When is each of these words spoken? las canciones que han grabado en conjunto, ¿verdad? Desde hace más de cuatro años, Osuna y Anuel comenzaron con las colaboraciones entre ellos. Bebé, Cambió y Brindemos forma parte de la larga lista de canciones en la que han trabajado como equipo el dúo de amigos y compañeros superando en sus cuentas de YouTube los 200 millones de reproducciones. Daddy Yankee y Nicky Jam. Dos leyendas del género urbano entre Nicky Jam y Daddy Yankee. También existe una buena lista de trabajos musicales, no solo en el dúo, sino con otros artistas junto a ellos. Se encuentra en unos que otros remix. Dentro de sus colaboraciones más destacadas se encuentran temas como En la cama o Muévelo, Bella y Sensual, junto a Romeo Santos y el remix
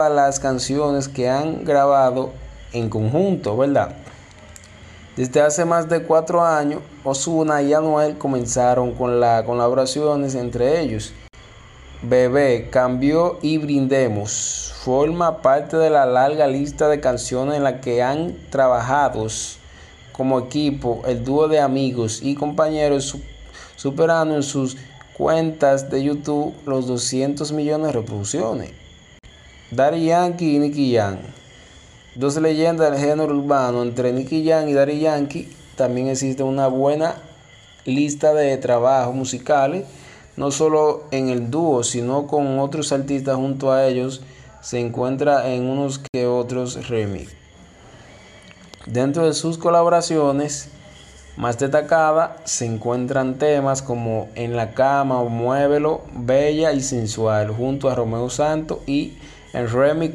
las 0.00 0.40
canciones 0.40 1.06
que 1.06 1.28
han 1.28 1.64
grabado 1.64 2.32
en 2.72 2.90
conjunto, 2.90 3.56
¿verdad? 3.56 3.94
Desde 5.14 5.40
hace 5.40 5.64
más 5.64 5.88
de 5.88 6.02
cuatro 6.02 6.44
años, 6.44 6.80
Osuna 7.04 7.62
y 7.62 7.72
Anuel 7.74 8.18
comenzaron 8.18 8.94
con 8.94 9.20
las 9.20 9.44
colaboraciones 9.44 10.34
entre 10.34 10.80
ellos. 10.80 11.12
Bebé, 12.02 12.70
Cambió 12.70 13.38
y 13.40 13.58
Brindemos 13.58 14.74
forma 14.84 15.40
parte 15.42 15.76
de 15.76 15.90
la 15.90 16.06
larga 16.06 16.48
lista 16.48 16.88
de 16.88 16.98
canciones 16.98 17.54
en 17.54 17.62
la 17.62 17.80
que 17.80 18.02
han 18.02 18.36
trabajado 18.50 19.28
como 20.10 20.40
equipo 20.40 21.02
el 21.06 21.24
dúo 21.24 21.46
de 21.46 21.60
amigos 21.60 22.18
y 22.20 22.34
compañeros 22.34 23.16
superando 23.76 24.34
en 24.34 24.42
sus 24.42 24.76
cuentas 25.16 25.88
de 25.88 26.02
YouTube 26.02 26.52
los 26.66 26.88
200 26.88 27.52
millones 27.52 27.86
de 27.86 27.92
reproducciones. 27.92 28.84
Daddy 29.74 30.04
Yankee 30.04 30.54
y 30.54 30.58
Nicky 30.60 30.94
Jam. 30.94 31.16
Dos 32.14 32.36
leyendas 32.36 32.92
del 32.92 33.00
género 33.00 33.36
urbano 33.36 33.82
entre 33.82 34.12
Nicky 34.12 34.46
Jam 34.46 34.68
y 34.68 34.72
Daddy 34.72 35.00
Yankee. 35.00 35.52
También 35.74 36.06
existe 36.06 36.44
una 36.44 36.68
buena 36.68 37.16
lista 37.84 38.32
de 38.34 38.56
trabajos 38.56 39.16
musicales, 39.16 39.84
no 40.36 40.52
solo 40.52 41.04
en 41.10 41.28
el 41.28 41.50
dúo, 41.50 41.82
sino 41.82 42.28
con 42.28 42.60
otros 42.60 42.92
artistas 42.92 43.34
junto 43.34 43.72
a 43.72 43.84
ellos. 43.86 44.22
Se 44.60 44.78
encuentra 44.78 45.52
en 45.52 45.68
unos 45.68 45.98
que 45.98 46.24
otros 46.24 46.88
remix. 46.88 47.32
Dentro 48.86 49.26
de 49.26 49.34
sus 49.34 49.58
colaboraciones 49.58 50.68
más 51.36 51.58
destacadas 51.58 52.30
se 52.44 52.64
encuentran 52.64 53.38
temas 53.38 53.82
como 53.82 54.28
En 54.36 54.54
la 54.54 54.70
cama 54.72 55.18
o 55.18 55.28
Muévelo, 55.28 56.02
Bella 56.12 56.72
y 56.72 56.80
Sensual, 56.80 57.50
junto 57.50 57.90
a 57.90 57.96
Romeo 57.96 58.30
Santos 58.30 58.78
y 58.86 59.14
el 59.54 59.70
remix 59.70 60.12